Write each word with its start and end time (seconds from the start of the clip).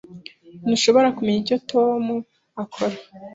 Ntushobora 0.65 1.07
kumenya 1.17 1.39
icyo 1.43 1.57
Tom 1.71 2.03
akora? 2.63 2.95